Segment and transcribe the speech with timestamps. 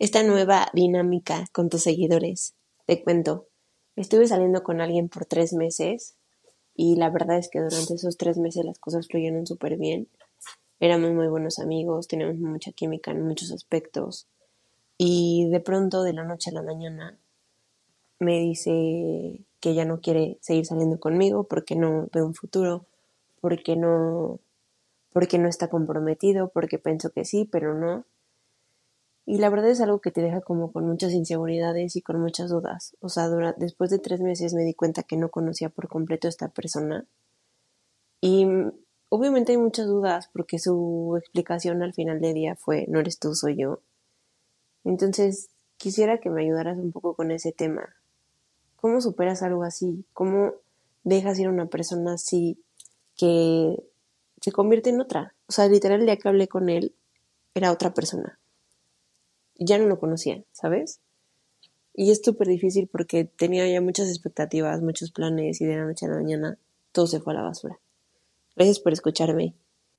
[0.00, 2.56] esta nueva dinámica con tus seguidores.
[2.86, 3.46] Te cuento,
[3.94, 6.16] estuve saliendo con alguien por tres meses
[6.74, 10.08] y la verdad es que durante esos tres meses las cosas fluyeron súper bien.
[10.80, 14.26] Éramos muy buenos amigos, teníamos mucha química en muchos aspectos
[14.98, 17.16] y de pronto de la noche a la mañana
[18.18, 22.86] me dice que ya no quiere seguir saliendo conmigo porque no ve un futuro,
[23.40, 24.40] porque no
[25.14, 28.04] porque no está comprometido, porque pienso que sí, pero no.
[29.26, 32.50] Y la verdad es algo que te deja como con muchas inseguridades y con muchas
[32.50, 32.96] dudas.
[33.00, 36.30] O sea, después de tres meses me di cuenta que no conocía por completo a
[36.30, 37.06] esta persona.
[38.20, 38.46] Y
[39.08, 43.34] obviamente hay muchas dudas porque su explicación al final del día fue, no eres tú,
[43.34, 43.80] soy yo.
[44.82, 47.94] Entonces, quisiera que me ayudaras un poco con ese tema.
[48.84, 50.04] ¿Cómo superas algo así?
[50.12, 50.56] ¿Cómo
[51.04, 52.62] dejas ir a una persona así
[53.16, 53.82] que
[54.42, 55.34] se convierte en otra?
[55.46, 56.94] O sea, literal, el día que hablé con él,
[57.54, 58.38] era otra persona.
[59.54, 61.00] Ya no lo conocía, ¿sabes?
[61.94, 66.04] Y es súper difícil porque tenía ya muchas expectativas, muchos planes y de la noche
[66.04, 66.58] a la mañana
[66.92, 67.80] todo se fue a la basura.
[68.54, 69.54] Gracias por escucharme.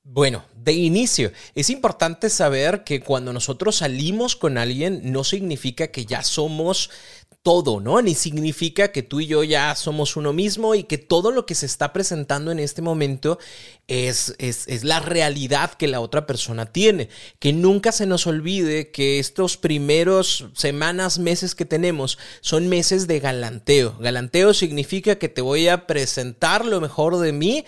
[0.08, 6.06] Bueno, de inicio, es importante saber que cuando nosotros salimos con alguien no significa que
[6.06, 6.90] ya somos
[7.42, 8.02] todo, ¿no?
[8.02, 11.54] Ni significa que tú y yo ya somos uno mismo y que todo lo que
[11.54, 13.38] se está presentando en este momento
[13.86, 17.08] es, es, es, la realidad que la otra persona tiene.
[17.38, 23.20] Que nunca se nos olvide que estos primeros semanas, meses que tenemos son meses de
[23.20, 23.96] galanteo.
[24.00, 27.64] Galanteo significa que te voy a presentar lo mejor de mí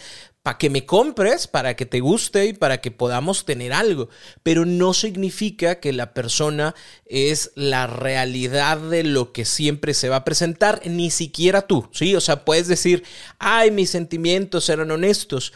[0.49, 4.09] para que me compres, para que te guste y para que podamos tener algo.
[4.43, 10.17] Pero no significa que la persona es la realidad de lo que siempre se va
[10.17, 12.17] a presentar, ni siquiera tú, ¿sí?
[12.17, 13.05] O sea, puedes decir,
[13.39, 15.53] ay, mis sentimientos eran honestos.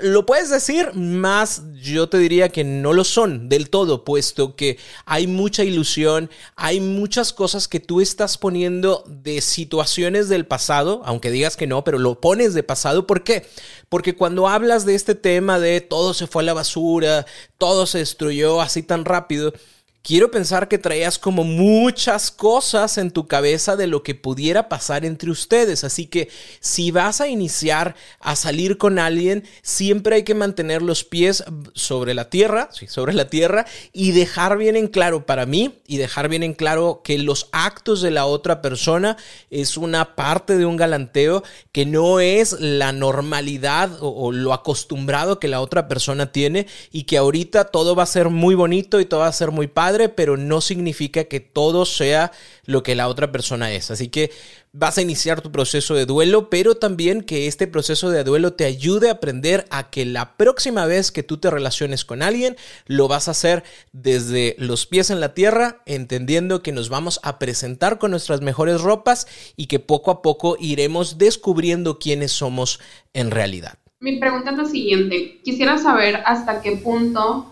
[0.00, 4.76] Lo puedes decir, más yo te diría que no lo son del todo, puesto que
[5.04, 11.30] hay mucha ilusión, hay muchas cosas que tú estás poniendo de situaciones del pasado, aunque
[11.30, 13.06] digas que no, pero lo pones de pasado.
[13.06, 13.46] ¿Por qué?
[13.92, 17.26] Porque cuando hablas de este tema de todo se fue a la basura,
[17.58, 19.52] todo se destruyó así tan rápido,
[20.02, 25.04] quiero pensar que traías como muchas cosas en tu cabeza de lo que pudiera pasar
[25.04, 25.84] entre ustedes.
[25.84, 26.28] Así que
[26.60, 31.44] si vas a iniciar a salir con alguien, siempre hay que mantener los pies
[31.74, 35.98] sobre la tierra, sí, sobre la tierra, y dejar bien en claro para mí y
[35.98, 39.16] dejar bien en claro que los actos de la otra persona
[39.50, 45.38] es una parte de un galanteo que no es la normalidad o, o lo acostumbrado
[45.38, 49.04] que la otra persona tiene y que ahorita todo va a ser muy bonito y
[49.04, 52.32] todo va a ser muy padre pero no significa que todo sea
[52.64, 53.90] lo que la otra persona es.
[53.90, 54.30] Así que
[54.72, 58.64] vas a iniciar tu proceso de duelo, pero también que este proceso de duelo te
[58.64, 62.56] ayude a aprender a que la próxima vez que tú te relaciones con alguien,
[62.86, 67.38] lo vas a hacer desde los pies en la tierra, entendiendo que nos vamos a
[67.38, 72.80] presentar con nuestras mejores ropas y que poco a poco iremos descubriendo quiénes somos
[73.12, 73.78] en realidad.
[74.00, 75.40] Mi pregunta es la siguiente.
[75.44, 77.51] Quisiera saber hasta qué punto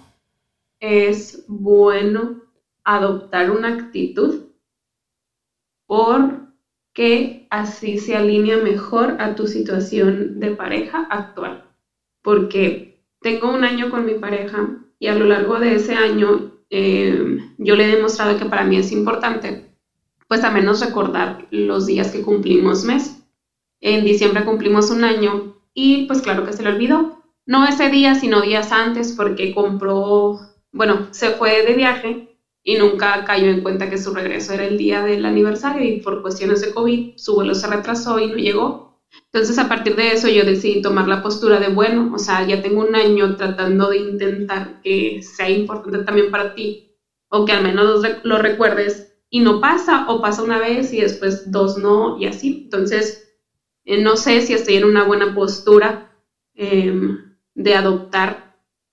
[0.81, 2.35] es bueno
[2.85, 4.35] adoptar una actitud
[5.87, 11.59] porque así se alinea mejor a tu situación de pareja actual.
[12.23, 12.91] Porque
[13.21, 14.69] tengo un año con mi pareja
[14.99, 16.37] y a lo largo de ese año
[16.71, 17.23] eh,
[17.57, 19.59] yo le he demostrado que para mí es importante,
[20.29, 23.15] pues a menos recordar los días que cumplimos mes.
[23.81, 25.45] En diciembre cumplimos un año
[25.75, 27.11] y pues claro que se le olvidó.
[27.47, 30.37] No ese día, sino días antes porque compró
[30.73, 32.21] bueno, se fue de viaje
[32.63, 36.21] y nunca cayó en cuenta que su regreso era el día del aniversario y por
[36.21, 38.91] cuestiones de COVID su vuelo se retrasó y no llegó.
[39.33, 42.61] Entonces a partir de eso yo decidí tomar la postura de, bueno, o sea, ya
[42.61, 46.79] tengo un año tratando de intentar que sea importante también para ti
[47.29, 51.43] o que al menos lo, recuerdes y no pasa o pasa una vez y después
[51.51, 52.61] dos no y así.
[52.65, 53.21] Entonces,
[53.85, 56.03] eh, no sé si estoy en una buena postura
[56.55, 57.17] em,
[57.55, 58.50] de adoptar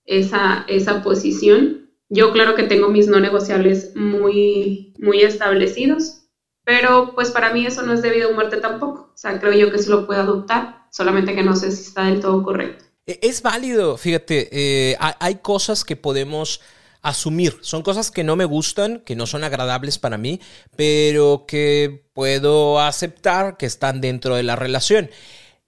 [0.08, 1.90] esa, esa posición.
[2.08, 6.22] Yo claro que tengo mis no negociables muy, muy establecidos,
[6.64, 9.12] pero pues para mí eso no es debido a muerte tampoco.
[9.14, 12.06] O sea, creo yo que se lo puedo adoptar, solamente que no sé si está
[12.06, 12.84] del todo correcto.
[13.06, 16.60] E, es válido, fíjate, eh, hay cosas que podemos
[17.02, 17.58] asumir.
[17.60, 20.40] Son cosas que no me gustan, que no son agradables para mí,
[20.74, 25.10] pero que puedo aceptar que están dentro de la relación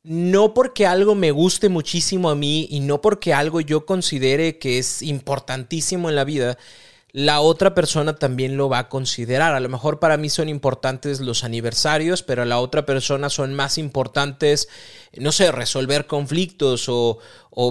[0.03, 4.79] no porque algo me guste muchísimo a mí y no porque algo yo considere que
[4.79, 6.59] es importantísimo en la vida,
[7.13, 9.55] la otra persona también lo va a considerar.
[9.55, 13.55] A lo mejor para mí son importantes los aniversarios, pero a la otra persona son
[13.55, 14.69] más importantes,
[15.17, 17.19] no sé, resolver conflictos o,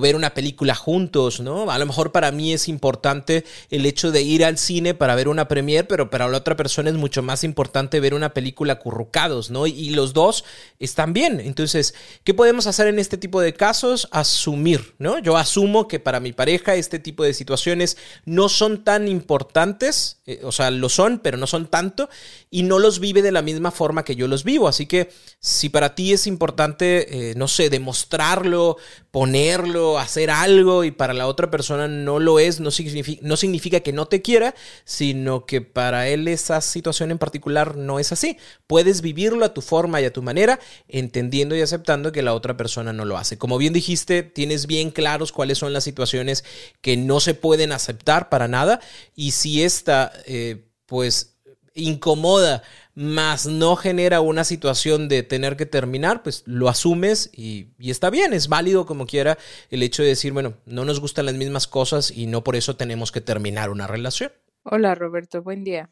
[0.01, 1.71] ver una película juntos, ¿no?
[1.71, 5.27] A lo mejor para mí es importante el hecho de ir al cine para ver
[5.27, 9.49] una premiere, pero para la otra persona es mucho más importante ver una película currucados,
[9.49, 9.65] ¿no?
[9.65, 10.45] Y, los dos
[10.77, 11.39] están bien.
[11.39, 14.07] Entonces, ¿qué podemos hacer en este tipo de casos?
[14.11, 15.17] Asumir, ¿no?
[15.17, 20.41] Yo asumo que para mi pareja este tipo de situaciones no son tan importantes, eh,
[20.43, 22.09] o sea, lo son, pero no son tanto,
[22.51, 24.67] y no los vive de la misma forma que yo los vivo.
[24.67, 25.09] Así que
[25.39, 28.77] si para ti es importante, eh, no sé, demostrarlo,
[29.11, 33.79] ponerlo, hacer algo y para la otra persona no lo es, no significa, no significa
[33.79, 34.55] que no te quiera,
[34.85, 38.37] sino que para él esa situación en particular no es así.
[38.67, 42.57] Puedes vivirlo a tu forma y a tu manera, entendiendo y aceptando que la otra
[42.57, 43.37] persona no lo hace.
[43.37, 46.43] Como bien dijiste, tienes bien claros cuáles son las situaciones
[46.81, 48.79] que no se pueden aceptar para nada
[49.15, 51.35] y si esta, eh, pues
[51.73, 52.63] incomoda,
[52.99, 58.33] más no genera una situación de tener que terminar, pues lo asumes y, está bien,
[58.33, 59.37] es válido como quiera
[59.69, 62.75] el hecho de decir, bueno, no nos gustan las mismas cosas y no por eso
[62.75, 64.33] tenemos que terminar una relación.
[64.63, 65.89] Hola Roberto, buen día.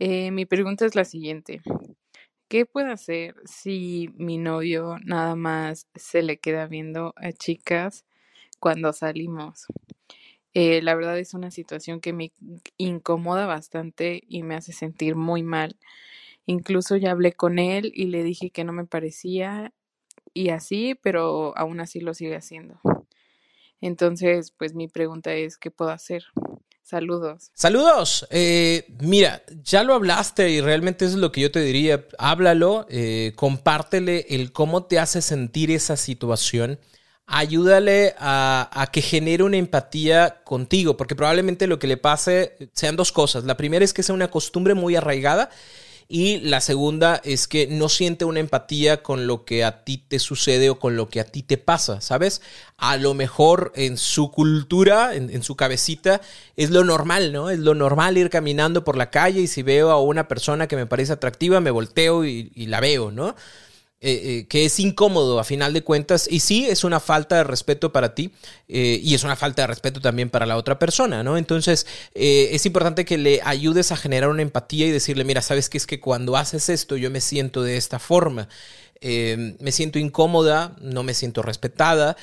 [0.00, 1.62] Eh, mi pregunta es la siguiente.
[2.48, 8.04] ¿Qué puedo hacer si mi novio nada más se le queda viendo a chicas
[8.58, 9.66] cuando salimos?
[10.58, 12.32] Eh, la verdad es una situación que me
[12.78, 15.76] incomoda bastante y me hace sentir muy mal.
[16.46, 19.74] Incluso ya hablé con él y le dije que no me parecía
[20.32, 22.80] y así, pero aún así lo sigue haciendo.
[23.82, 26.24] Entonces, pues mi pregunta es, ¿qué puedo hacer?
[26.80, 27.50] Saludos.
[27.52, 28.26] Saludos.
[28.30, 32.06] Eh, mira, ya lo hablaste y realmente eso es lo que yo te diría.
[32.16, 36.78] Háblalo, eh, compártele el cómo te hace sentir esa situación
[37.26, 43.12] ayúdale a, que genere una empatía contigo, porque probablemente lo que le pase sean dos
[43.12, 43.44] cosas.
[43.44, 45.50] La primera es que sea una costumbre muy arraigada
[46.08, 50.20] y la segunda es que no siente una empatía con lo que a ti te
[50.20, 52.42] sucede o con lo que a ti te pasa, ¿sabes?
[52.76, 56.20] A lo mejor en su cultura, en, su cabecita,
[56.56, 57.50] es lo normal, ¿no?
[57.50, 60.76] Es lo normal ir caminando por la calle y si veo a una persona que
[60.76, 63.34] me parece atractiva, me volteo y, la veo, ¿no?
[64.08, 67.42] Eh, eh, que es incómodo a final de cuentas y sí es una falta de
[67.42, 68.30] respeto para ti
[68.68, 71.36] eh, y es una falta de respeto también para la otra persona, ¿no?
[71.36, 75.76] Entonces es importante que le ayudes a generar una empatía y decirle, mira, sabes que
[75.78, 78.48] es que cuando haces esto yo me siento de esta forma.
[79.02, 82.16] Me siento incómoda, no me siento respetada,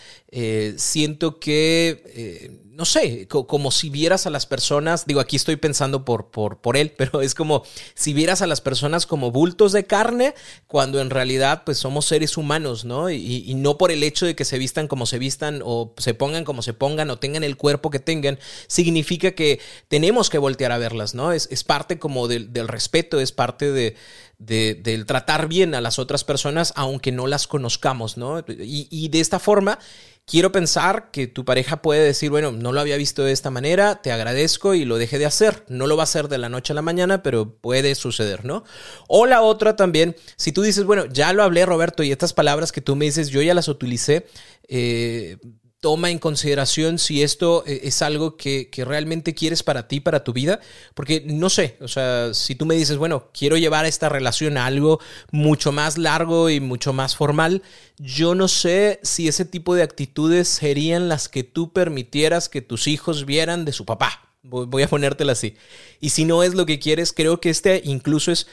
[0.77, 6.31] siento que no sé, como si vieras a las personas, digo, aquí estoy pensando por,
[6.31, 7.63] por, por él, pero es como
[7.93, 10.33] si vieras a las personas como bultos de carne,
[10.65, 13.11] cuando en realidad pues somos seres humanos, ¿no?
[13.11, 16.15] Y, y, no por el hecho de que se vistan como se vistan o se
[16.15, 20.71] pongan como se pongan o tengan el cuerpo que tengan, significa que tenemos que voltear
[20.71, 21.31] a verlas, ¿no?
[21.31, 23.95] Es, es parte como del, del respeto, es parte de,
[24.45, 28.39] de, del tratar bien a las otras personas, aunque no las conozcamos, ¿no?
[28.47, 29.79] Y, y de esta forma
[30.25, 34.01] Quiero pensar que tu pareja puede decir, bueno, no lo había visto de esta manera,
[34.01, 35.65] te agradezco y lo deje de hacer.
[35.67, 38.63] No lo va a hacer de la noche a la mañana, pero puede suceder, ¿no?
[39.09, 42.71] O la otra también, si tú dices, bueno, ya lo hablé Roberto y estas palabras
[42.71, 44.25] que tú me dices, yo ya las utilicé,
[44.69, 45.39] eh,
[45.83, 50.31] toma en consideración si esto eh, es algo que, realmente quieres para ti, para tu
[50.31, 50.61] vida,
[50.93, 54.65] porque no sé, o sea, si tú me dices, bueno, quiero llevar esta relación a
[54.65, 57.63] algo mucho más largo y mucho más formal,
[57.97, 62.87] yo no sé si ese tipo de actitudes serían las que tú permitieras que tus
[62.87, 64.29] hijos vieran de su papá.
[64.41, 65.57] Voy a ponértela así.
[65.99, 68.47] Y si no es lo que quieres, creo que este incluso es,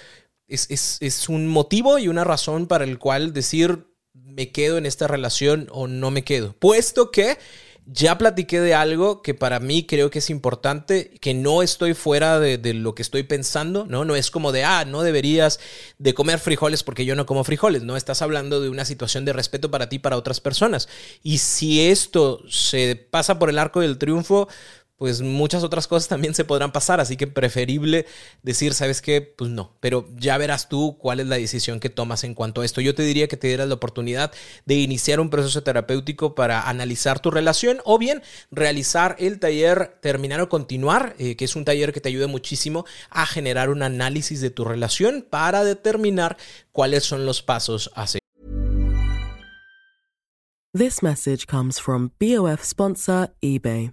[0.48, 3.89] es, es un motivo y una razón para el cual decir,
[4.34, 6.54] me quedo en esta relación o no me quedo.
[6.58, 7.38] Puesto que
[7.92, 12.38] ya platiqué de algo que para mí creo que es importante, que no estoy fuera
[12.38, 14.04] de, lo que estoy pensando, ¿no?
[14.04, 15.58] No es como de, ah, no deberías
[15.98, 17.96] de comer frijoles porque yo no como frijoles, ¿no?
[17.96, 20.88] Estás hablando de una situación de respeto para ti, para otras personas.
[21.22, 24.48] Y si esto se pasa por el arco del triunfo,
[25.00, 28.04] pues muchas otras cosas también se podrán pasar, así que preferible
[28.42, 29.22] decir, ¿sabes qué?
[29.22, 32.66] Pues no, pero ya verás tú cuál es la decisión que tomas en cuanto a
[32.66, 32.82] esto.
[32.82, 34.30] Yo te diría que te dieras la oportunidad
[34.66, 40.42] de iniciar un proceso terapéutico para analizar tu relación o bien realizar el taller Terminar
[40.42, 44.42] o Continuar, eh, que es un taller que te ayuda muchísimo a generar un análisis
[44.42, 46.36] de tu relación para determinar
[46.72, 48.20] cuáles son los pasos a seguir.
[50.74, 53.92] This message comes from BOF sponsor eBay.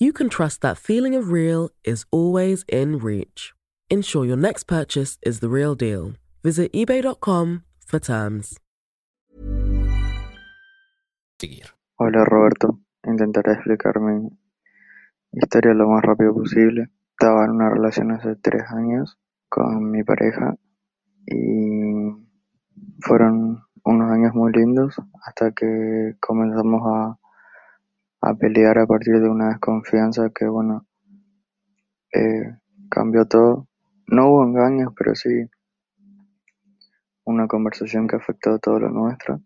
[0.00, 3.52] you can trust that feeling of real is always in reach.
[3.90, 6.14] Ensure your next purchase is the real deal.
[6.42, 8.56] Visit eBay.com for terms.
[11.96, 14.30] Hola Roberto, intentaré explicar mi
[15.32, 16.88] historia lo más rápido posible.
[17.12, 19.18] Estaba en una relación hace tres años
[19.50, 20.56] con mi pareja
[21.26, 22.10] y
[23.00, 27.19] fueron unos años muy lindos hasta que comenzamos a
[28.20, 30.86] a pelear a partir de una desconfianza que, bueno,
[32.12, 32.58] eh,
[32.90, 33.68] cambió todo.
[34.06, 35.48] No hubo engaños, pero sí
[37.24, 39.40] una conversación que afectó todo lo nuestro.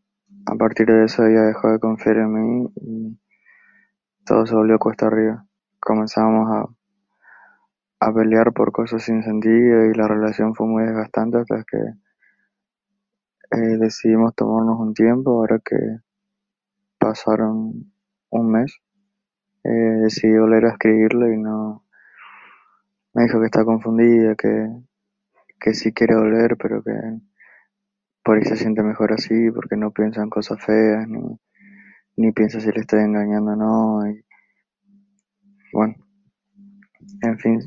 [0.46, 3.20] A partir de eso ella dejó de confiar en mí y
[4.24, 5.46] todo se volvió cuesta arriba.
[5.80, 11.62] Comenzamos a, a pelear por cosas sin sentido y la relación fue muy desgastante hasta
[11.64, 11.78] que
[13.50, 15.76] eh, decidimos tomarnos un tiempo, ahora que
[16.98, 17.93] pasaron
[18.38, 18.80] un mes,
[19.64, 19.68] eh,
[20.02, 21.84] decidí volver a escribirle y no...
[23.14, 24.68] Me dijo que está confundida, que,
[25.60, 26.92] que sí quiere volver, pero que
[28.24, 31.20] por ahí se siente mejor así, porque no piensa en cosas feas, ni,
[32.16, 34.10] ni piensa si le estoy engañando o no.
[34.10, 34.24] Y,
[35.72, 35.94] bueno,
[37.22, 37.60] en fin,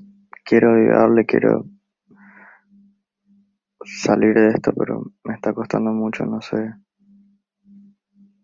[0.43, 1.65] quiero ayudarle, quiero
[3.85, 6.73] salir de esto, pero me está costando mucho, no sé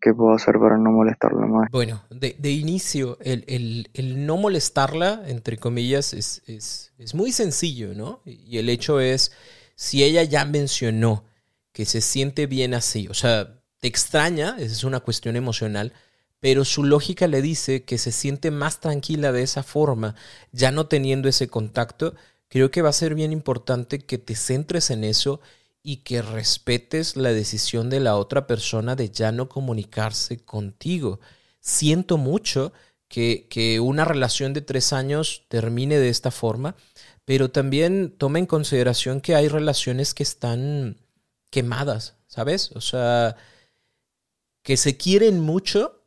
[0.04, 1.70] ¿Qué puedo hacer para no molestarla más?
[1.72, 3.88] Bueno, de, inicio, el,
[4.26, 8.20] no molestarla, entre comillas, es, es, muy sencillo, ¿no?
[8.26, 9.32] Y el hecho es,
[9.76, 11.24] si ella ya mencionó
[11.72, 15.94] que se siente bien así, o sea, te extraña, es una cuestión emocional,
[16.42, 20.16] pero su lógica le dice que se siente más tranquila de esa forma,
[20.52, 22.14] ya no teniendo ese contacto,
[22.50, 25.40] creo que va a ser bien importante que te centres en eso
[25.84, 31.20] y que respetes la decisión de la otra persona de ya no comunicarse contigo.
[31.60, 32.72] Siento mucho
[33.10, 36.76] que, que, una relación de tres años termine de esta forma,
[37.26, 40.98] pero también toma en consideración que hay relaciones que están,
[41.54, 42.72] quemadas, ¿sabes?
[42.72, 43.36] O sea,
[44.64, 46.04] que se quieren mucho,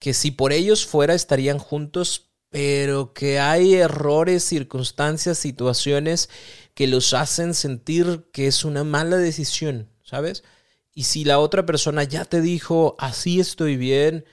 [0.00, 6.30] que si por ellos fuera estarían juntos, pero que hay errores, circunstancias, situaciones
[6.78, 10.44] que los hacen sentir que es una mala decisión, ¿sabes?
[10.94, 14.24] Y si la otra persona ya te dijo, así estoy bien,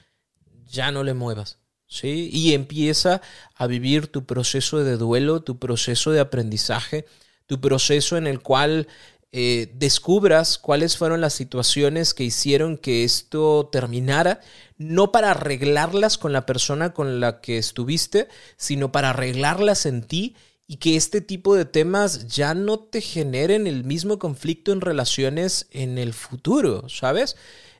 [0.67, 1.57] ya no le muevas.
[1.87, 2.29] ¿Sí?
[2.31, 3.23] Y empieza
[3.55, 7.07] a vivir tu proceso de duelo, tu proceso de aprendizaje,
[7.47, 8.89] tu proceso en el cual
[9.31, 14.39] eh, descubras cuáles fueron las situaciones que hicieron que esto terminara,
[14.77, 20.35] no para arreglarlas con la persona con la que estuviste, sino para arreglarlas en ti
[20.67, 25.67] y que este tipo de temas ya no te generen el mismo conflicto en relaciones
[25.71, 27.35] en el futuro, ¿sabes?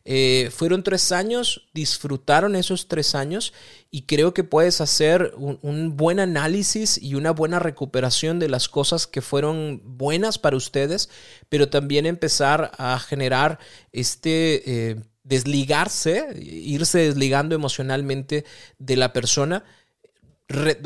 [0.08, 3.54] Eh, fueron tres años, disfrutaron esos tres años
[3.90, 9.08] y creo que puedes hacer un, buen análisis y una buena recuperación de las cosas
[9.08, 11.10] que fueron buenas para ustedes,
[11.50, 13.58] pero también empezar a generar
[13.92, 18.46] este eh, desligarse, irse desligando emocionalmente
[18.78, 19.64] de la persona.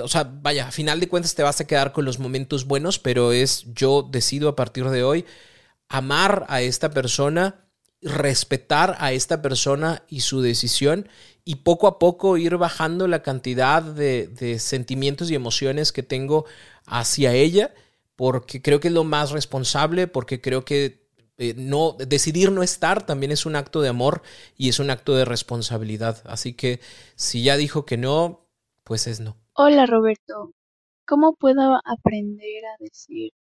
[0.02, 3.00] O sea, vaya, a final de cuentas te vas a quedar con los momentos buenos,
[3.00, 5.26] pero es yo decido a partir de hoy
[5.90, 7.70] amar a esta persona
[8.02, 11.10] respetar a esta persona y su decisión
[11.44, 16.46] y poco a poco ir bajando la cantidad de, sentimientos y emociones que tengo
[16.86, 17.74] hacia ella,
[18.16, 23.06] porque creo que es lo más responsable, porque creo que eh, no decidir no estar
[23.06, 24.22] también es un acto de amor
[24.58, 26.22] y es un acto de responsabilidad.
[26.26, 26.82] Así que
[27.16, 28.46] si ya dijo que no,
[28.84, 29.38] pues es no.
[29.62, 30.54] Hola Roberto,
[31.06, 33.34] ¿cómo puedo aprender a decir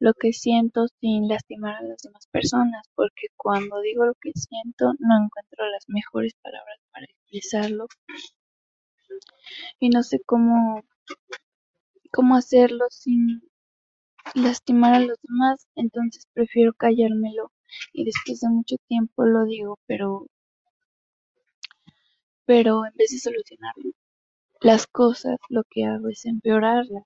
[0.00, 4.94] lo que siento sin lastimar a las demás personas, porque cuando digo lo que siento
[4.98, 7.86] no encuentro las mejores palabras para expresarlo.
[9.78, 10.82] Y no sé cómo
[12.10, 13.40] cómo hacerlo sin
[14.34, 17.52] lastimar a los demás, entonces prefiero callármelo.
[17.92, 20.26] Y después de mucho tiempo lo digo, pero
[22.44, 23.74] pero en vez de solucionar
[24.60, 27.04] las cosas, lo que hago es empeorarlas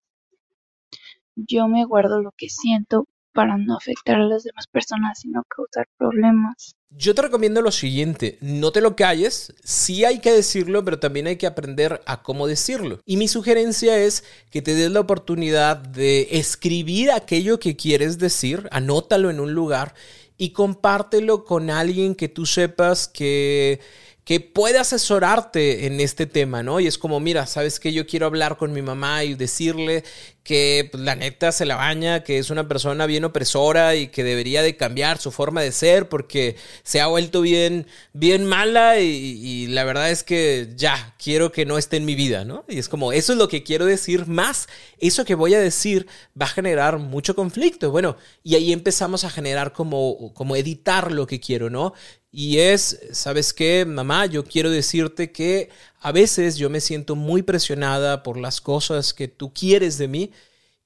[1.36, 5.42] yo me guardo lo que siento para no afectar a las demás personas y no
[5.44, 6.76] causar problemas.
[6.90, 11.26] Yo te recomiendo lo siguiente, no te lo calles, sí hay que decirlo, pero también
[11.26, 13.00] hay que aprender a cómo decirlo.
[13.04, 18.68] Y mi sugerencia es que te des la oportunidad de escribir aquello que quieres decir,
[18.70, 19.94] anótalo en un lugar
[20.36, 23.80] y compártelo con alguien que tú sepas que
[24.24, 26.80] que puede asesorarte en este tema, ¿no?
[26.80, 30.02] Y es como, mira, sabes que yo quiero hablar con mi mamá y decirle
[30.42, 34.24] que pues, la neta se la baña, que es una persona bien opresora y que
[34.24, 39.06] debería de cambiar su forma de ser porque se ha vuelto bien, bien mala y,
[39.06, 42.64] y, la verdad es que ya, quiero que no esté en mi vida, ¿no?
[42.68, 46.06] Y es como, eso es lo que quiero decir, más eso que voy a decir
[46.40, 47.90] va a generar mucho conflicto.
[47.90, 51.92] Bueno, y ahí empezamos a generar como, como editar lo que quiero, ¿no?
[52.36, 54.26] Y es, ¿sabes qué, mamá?
[54.26, 55.70] Yo quiero decirte que
[56.00, 60.32] a veces yo me siento muy presionada por las cosas que tú quieres de mí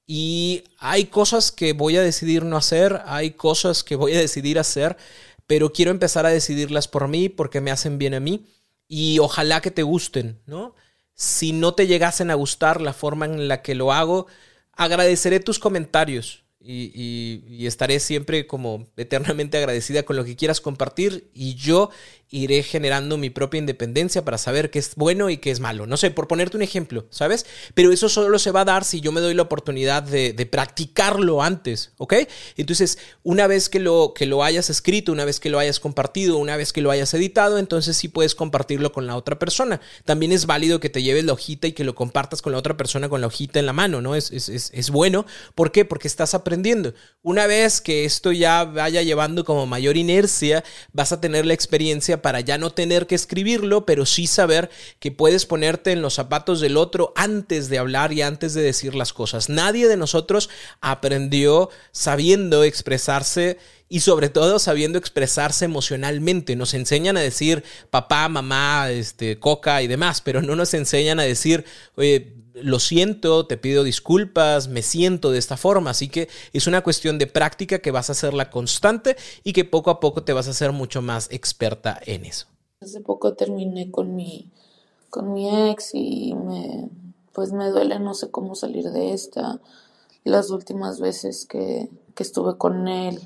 [0.05, 4.59] y hay cosas que voy a decidir no hacer, hay cosas que voy a decidir
[4.59, 4.95] hacer,
[5.47, 8.45] pero quiero empezar a decidirlas por mí porque me hacen bien a mí
[8.87, 10.75] y ojalá que te gusten, ¿no?
[11.15, 14.27] Si no te llegasen a gustar la forma en la que lo hago,
[14.73, 21.29] agradeceré tus comentarios y, estaré siempre como eternamente agradecida con lo que quieras compartir.
[21.33, 21.89] Y yo
[22.31, 25.87] iré generando mi propia independencia para saber qué es bueno y qué es malo.
[25.87, 27.45] No sé, por ponerte un ejemplo, ¿sabes?
[27.73, 31.43] Pero eso solo se va a dar si yo me doy la oportunidad de, practicarlo
[31.43, 32.13] antes, ¿ok?
[32.57, 36.37] Entonces, una vez que lo, que lo hayas escrito, una vez que lo hayas compartido,
[36.37, 39.79] una vez que lo hayas editado, entonces sí puedes compartirlo con la otra persona.
[40.05, 42.77] También es válido que te lleves la hojita y que lo compartas con la otra
[42.77, 44.15] persona con la hojita en la mano, ¿no?
[44.15, 45.25] Es, es, es, es bueno.
[45.55, 45.85] ¿Por qué?
[45.85, 46.93] Porque estás aprendiendo.
[47.21, 50.63] Una vez que esto ya vaya llevando como mayor inercia,
[50.93, 55.11] vas a tener la experiencia para ya no tener que escribirlo, pero sí saber que
[55.11, 59.13] puedes ponerte en los zapatos del otro antes de hablar y antes de decir las
[59.13, 59.49] cosas.
[59.49, 60.49] Nadie de nosotros
[60.81, 63.57] aprendió sabiendo expresarse
[63.89, 66.55] y sobre todo sabiendo expresarse emocionalmente.
[66.55, 71.23] Nos enseñan a decir papá, mamá, este, coca y demás, pero no nos enseñan a
[71.23, 75.91] decir, oye, lo siento, te pido disculpas, me siento de esta forma.
[75.91, 79.91] Así que es una cuestión de práctica que vas a hacerla constante y que poco
[79.91, 82.47] a poco te vas a hacer mucho más experta en eso.
[82.81, 84.49] Hace poco terminé con mi,
[85.09, 86.89] con mi ex y me,
[87.33, 89.59] pues me duele, no sé cómo salir de esta.
[90.23, 93.19] Las últimas veces que, que estuve con él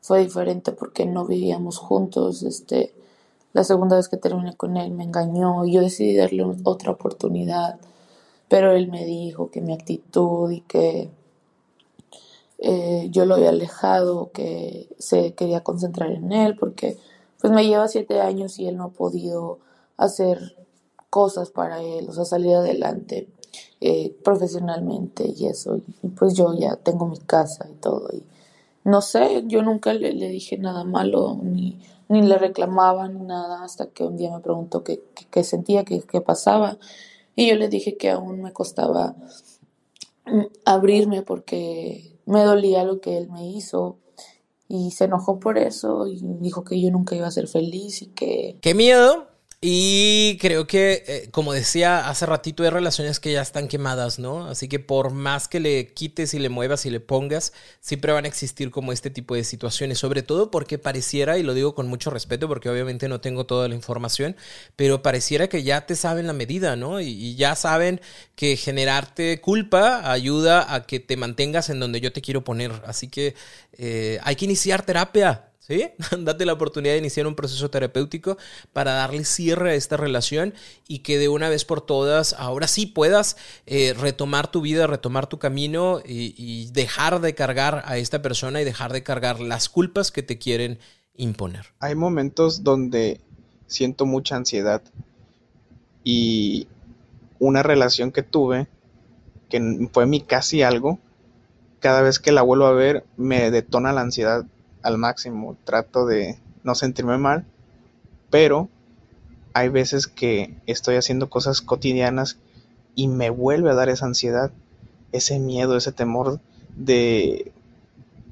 [0.00, 2.42] fue diferente porque no vivíamos juntos.
[2.42, 2.94] Este,
[3.52, 7.78] la segunda vez que terminé con él me engañó y yo decidí darle otra oportunidad
[8.48, 11.10] pero él me dijo que mi actitud y que
[12.58, 16.96] eh, yo lo había alejado, que se quería concentrar en él, porque
[17.40, 19.58] pues me lleva siete años y él no ha podido
[19.96, 20.56] hacer
[21.10, 23.28] cosas para él, o sea, salir adelante
[23.80, 25.76] eh, profesionalmente y eso.
[26.02, 28.08] Y pues yo ya tengo mi casa y todo.
[28.12, 28.22] Y
[28.84, 31.78] no sé, yo nunca le, le dije nada malo, ni,
[32.08, 36.02] ni le reclamaba, ni nada, hasta que un día me preguntó qué, qué, sentía, qué,
[36.02, 36.78] qué pasaba.
[37.36, 39.14] Y yo le dije que aún me costaba
[40.24, 43.98] mm, abrirme porque me dolía lo que él me hizo
[44.68, 48.06] y se enojó por eso y dijo que yo nunca iba a ser feliz y
[48.06, 48.58] que...
[48.60, 49.28] ¡Qué miedo!
[49.68, 54.46] Y creo que, eh, como decía hace ratito, hay relaciones que ya están quemadas, ¿no?
[54.46, 58.26] Así que por más que le quites y le muevas y le pongas, siempre van
[58.26, 61.88] a existir como este tipo de situaciones, sobre todo porque pareciera, y lo digo con
[61.88, 64.36] mucho respeto porque obviamente no tengo toda la información,
[64.76, 67.00] pero pareciera que ya te saben la medida, ¿no?
[67.00, 68.00] Y, ya saben
[68.36, 72.70] que generarte culpa ayuda a que te mantengas en donde yo te quiero poner.
[72.86, 73.34] Así que
[73.78, 75.45] eh, hay que iniciar terapia.
[75.66, 75.88] ¿Sí?
[76.20, 78.36] Date la oportunidad de iniciar un proceso terapéutico
[78.72, 80.54] para darle cierre a esta relación
[80.86, 85.26] y que de una vez por todas ahora sí puedas eh, retomar tu vida, retomar
[85.26, 89.68] tu camino y, y, dejar de cargar a esta persona y dejar de cargar las
[89.68, 90.78] culpas que te quieren
[91.16, 91.66] imponer.
[91.80, 93.20] Hay momentos donde
[93.66, 94.82] siento mucha ansiedad
[96.04, 96.68] y
[97.40, 98.68] una relación que tuve,
[99.48, 101.00] que fue mi casi algo,
[101.80, 104.46] cada vez que la vuelvo a ver me detona la ansiedad
[104.86, 107.44] al máximo, trato de no sentirme mal,
[108.30, 108.68] pero
[109.52, 112.38] hay veces que estoy haciendo cosas cotidianas
[112.94, 114.52] y me vuelve a dar esa ansiedad,
[115.10, 116.40] ese miedo, ese temor
[116.76, 117.50] de,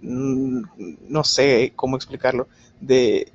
[0.03, 0.62] mm,
[1.09, 2.47] no sé cómo explicarlo,
[2.81, 3.33] de,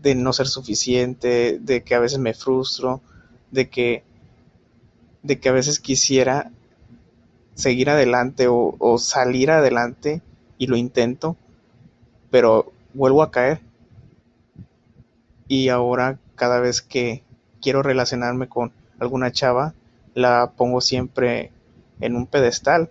[0.00, 3.00] de no ser suficiente, de que a veces me frustro,
[3.50, 4.04] de que,
[5.24, 6.52] de que a veces quisiera
[7.54, 10.22] seguir adelante o, o salir adelante
[10.56, 11.36] y lo intento,
[12.34, 13.60] pero vuelvo a caer.
[15.46, 17.22] Y ahora cada vez que
[17.62, 19.72] quiero relacionarme con alguna chava,
[20.14, 21.52] la pongo siempre
[22.00, 22.90] en un pedestal.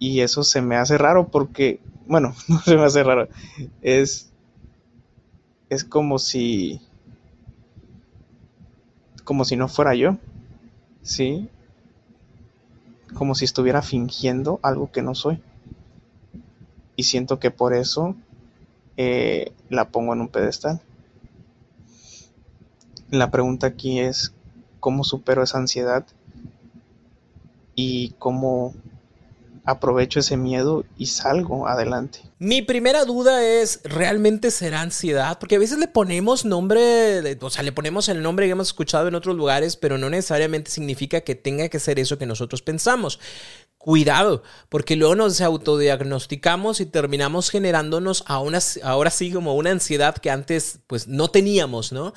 [0.00, 3.28] Y eso se me hace raro porque, bueno, no se me hace raro.
[3.80, 4.32] Es,
[5.70, 6.80] es como si,
[9.22, 10.16] como si no fuera yo.
[11.02, 11.48] ¿Sí?
[13.14, 15.40] Como si estuviera fingiendo algo que no soy
[16.96, 18.16] y siento que por eso
[18.96, 20.80] eh, la pongo en un pedestal.
[23.10, 24.32] La pregunta aquí es
[24.80, 26.06] cómo supero esa ansiedad
[27.74, 28.74] y cómo
[29.66, 32.20] aprovecho ese miedo y salgo adelante.
[32.38, 35.38] Mi primera duda es, ¿realmente será ansiedad?
[35.40, 39.08] Porque a veces le ponemos nombre, o sea, le ponemos el nombre que hemos escuchado
[39.08, 43.18] en otros lugares, pero no necesariamente significa que tenga que ser eso que nosotros pensamos
[43.86, 50.16] cuidado, porque luego nos autodiagnosticamos y terminamos generándonos a una, ahora sí como una ansiedad
[50.16, 52.12] que antes pues no teníamos, ¿no?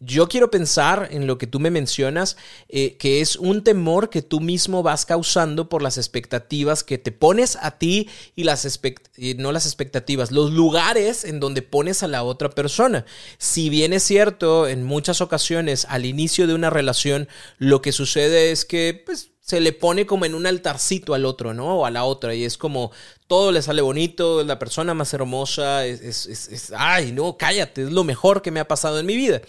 [0.00, 2.36] Yo quiero pensar en lo que tú me mencionas,
[2.68, 7.10] eh, que es un temor que tú mismo vas causando por las expectativas que te
[7.10, 8.78] pones a ti y las
[9.38, 13.06] no las expectativas, los lugares en donde pones a la otra persona.
[13.38, 18.52] Si bien es cierto, en muchas ocasiones al inicio de una relación lo que sucede
[18.52, 21.80] es que pues se le pone como en un altarcito al otro, ¿no?
[21.80, 22.34] O a la otra.
[22.34, 22.92] Y es como
[23.26, 27.82] todo le sale bonito, es la persona más hermosa, es, es, es, ay, no, cállate,
[27.82, 29.42] es lo mejor que me ha pasado en mi vida.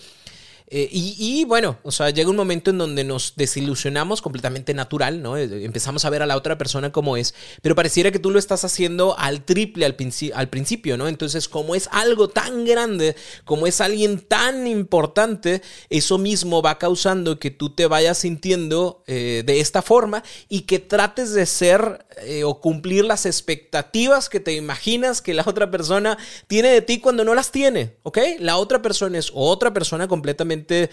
[0.68, 5.38] Eh, y, bueno, o sea, llega un momento en donde nos desilusionamos completamente natural, ¿no?
[5.38, 8.40] Eh, empezamos a ver a la otra persona como es, pero pareciera que tú lo
[8.40, 9.96] estás haciendo al triple al,
[10.34, 11.08] al principio, ¿no?
[11.08, 17.38] Entonces, como es algo tan grande, como es alguien tan importante, eso mismo va causando
[17.38, 22.06] que tú te vayas sintiendo eh, de esta forma y que trates de ser
[22.46, 27.26] o cumplir las expectativas que te imaginas que la otra persona tiene de ti cuando
[27.26, 28.18] no las tiene, ¿ok?
[28.40, 30.90] La otra persona es otra persona completamente realmente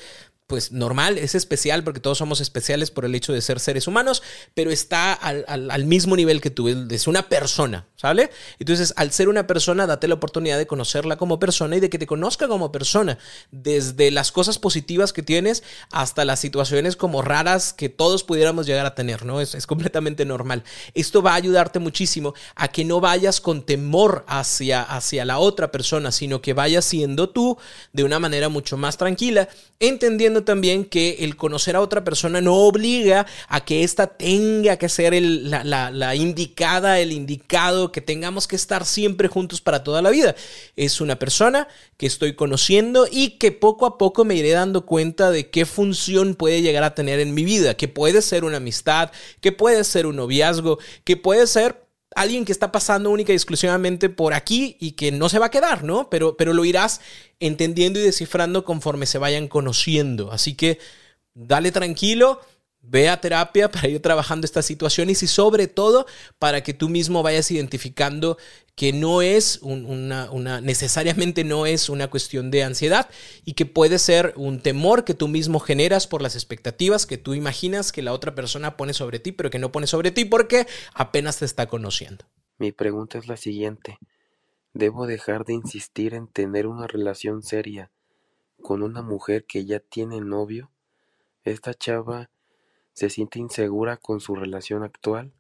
[0.53, 4.23] pues normal, es especial porque todos somos especiales por el hecho de ser seres humanos,
[4.53, 8.29] pero está al, mismo nivel que tú, es una persona, ¿sale?
[8.59, 11.99] Entonces, al ser una persona, date la oportunidad de conocerla como persona y de que
[11.99, 13.17] te conozca como persona,
[13.51, 18.85] desde las cosas positivas que tienes hasta las situaciones como raras que todos pudiéramos llegar
[18.85, 19.41] a tener, ¿no?
[19.41, 20.65] Es, es completamente normal.
[20.93, 25.73] Esto va a ayudarte muchísimo a que no vayas con temor hacia, hacia la otra
[25.73, 27.57] persona, sino que vayas siendo tú
[27.95, 29.49] de una manera mucho más tranquila,
[29.81, 34.89] entendiendo también que el conocer a otra persona no obliga a que ésta tenga que
[34.89, 40.35] ser la, indicada, el indicado, que tengamos que estar siempre juntos para toda la vida.
[40.77, 45.31] Es una persona que estoy conociendo y que poco a poco me iré dando cuenta
[45.31, 49.11] de qué función puede llegar a tener en mi vida, que puede ser una amistad,
[49.41, 51.83] que puede ser un noviazgo, que puede ser
[52.16, 55.51] alguien que está pasando única y exclusivamente por aquí y que no se va a
[55.51, 56.11] quedar, ¿no?
[56.11, 57.01] Pero, pero lo irás
[57.40, 60.33] entendiendo y descifrando conforme se vayan conociendo.
[60.33, 60.79] Así que
[61.35, 62.40] dale tranquilo,
[62.85, 66.05] Ve a terapia para ir trabajando estas situaciones y sobre todo
[66.38, 68.38] para que tú mismo vayas identificando
[68.75, 73.09] que no es una, una, necesariamente no es una cuestión de ansiedad
[73.45, 77.35] y que puede ser un temor que tú mismo generas por las expectativas que tú
[77.35, 80.66] imaginas que la otra persona pone sobre ti, pero que no pone sobre ti porque
[80.95, 82.25] apenas te está conociendo.
[82.59, 83.99] Mi pregunta es la siguiente.
[84.75, 87.90] ¿Debo dejar de insistir en tener una relación seria
[88.61, 90.71] con una mujer que ya tiene novio?
[91.45, 92.31] Esta chava
[92.93, 95.33] se siente insegura con su relación actual,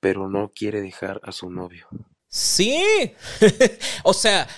[0.00, 1.86] pero no quiere dejar a su novio.
[2.28, 2.84] Sí,
[4.04, 4.48] o sea,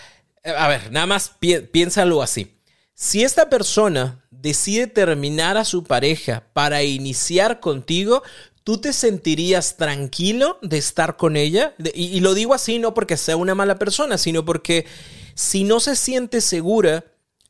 [0.44, 1.36] a ver, nada más
[1.72, 2.56] piénsalo así.
[2.94, 8.22] Si esta persona decide terminar a su pareja para iniciar contigo,
[8.64, 11.74] ¿tú te sentirías tranquilo de estar con ella?
[11.94, 14.86] y lo digo así no porque sea una mala persona, sino porque
[15.34, 17.04] si no se siente segura,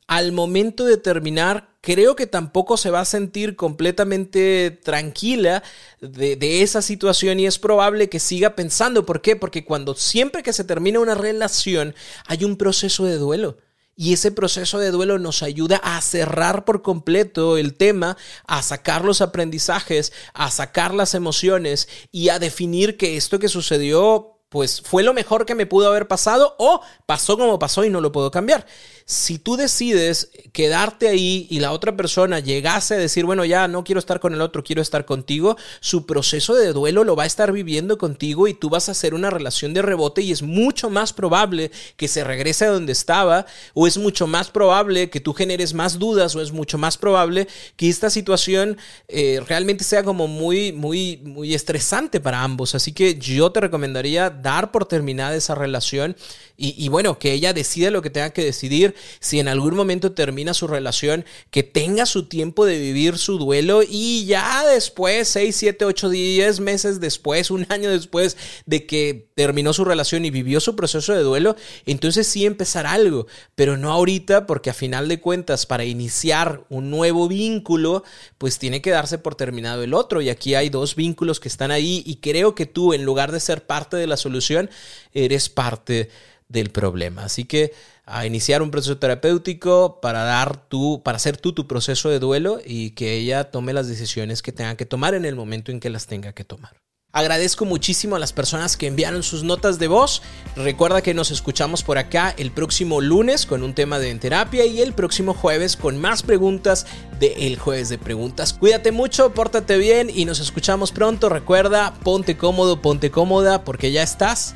[0.07, 5.63] al momento de terminar, creo que tampoco se va a sentir completamente tranquila
[5.99, 9.05] de, esa situación y es probable que siga pensando.
[9.05, 9.35] ¿Por qué?
[9.35, 11.95] Porque cuando siempre que se termina una relación
[12.27, 13.57] hay un proceso de duelo.
[13.95, 18.17] Y ese proceso de duelo nos ayuda a cerrar por completo el tema,
[18.47, 24.41] a sacar los aprendizajes, a sacar las emociones y a definir que esto que sucedió
[24.51, 28.01] pues fue lo mejor que me pudo haber pasado o pasó como pasó y no
[28.01, 28.67] lo puedo cambiar.
[29.05, 33.83] Si tú decides quedarte ahí y la otra persona llegase a decir, bueno, ya no
[33.83, 37.27] quiero estar con el otro, quiero estar contigo, su proceso de duelo lo va a
[37.27, 40.89] estar viviendo contigo y tú vas a hacer una relación de rebote y es mucho
[40.89, 45.33] más probable que se regrese a donde estaba o es mucho más probable que tú
[45.33, 50.27] generes más dudas o es mucho más probable que esta situación eh, realmente sea como
[50.27, 52.75] muy, muy, muy estresante para ambos.
[52.75, 56.15] Así que yo te recomendaría dar por terminada esa relación
[56.63, 58.90] y, bueno, que ella decida lo que tenga que decidir.
[59.19, 63.81] Si en algún momento termina su relación, que tenga su tiempo de vivir su duelo
[63.87, 69.73] y ya después, 6, 7, 8, 10 meses después, un año después de que terminó
[69.73, 74.45] su relación y vivió su proceso de duelo, entonces sí empezar algo, pero no ahorita
[74.47, 78.03] porque a final de cuentas para iniciar un nuevo vínculo,
[78.37, 81.71] pues tiene que darse por terminado el otro y aquí hay dos vínculos que están
[81.71, 84.69] ahí y creo que tú en lugar de ser parte de la solución,
[85.13, 86.09] eres parte
[86.49, 87.25] del problema.
[87.25, 87.73] Así que
[88.11, 92.59] a iniciar un proceso terapéutico para dar tú, para hacer tú tu proceso de duelo
[92.65, 95.89] y que ella tome las decisiones que tenga que tomar en el momento en que
[95.89, 96.73] las tenga que tomar.
[97.13, 100.21] Agradezco muchísimo a las personas que enviaron sus notas de voz.
[100.55, 104.79] Recuerda que nos escuchamos por acá el próximo lunes con un tema de terapia y
[104.79, 106.85] el próximo jueves con más preguntas
[107.19, 108.53] de El Jueves de Preguntas.
[108.53, 111.27] Cuídate mucho, pórtate bien y nos escuchamos pronto.
[111.27, 114.55] Recuerda, ponte cómodo, ponte cómoda porque ya estás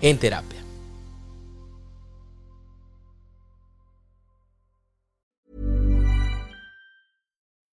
[0.00, 0.64] en terapia.